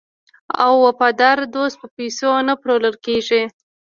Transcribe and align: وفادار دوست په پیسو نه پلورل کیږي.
وفادار 0.83 1.37
دوست 1.53 1.75
په 1.81 1.87
پیسو 1.97 2.31
نه 2.47 2.53
پلورل 2.61 2.95
کیږي. 3.05 3.41